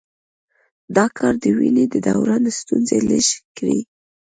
[0.95, 3.79] دا کار د وینې د دوران ستونزې لږې کړي.